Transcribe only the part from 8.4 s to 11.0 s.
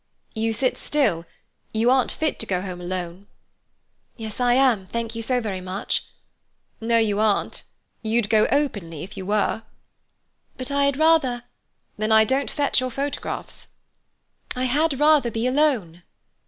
openly if you were." "But I had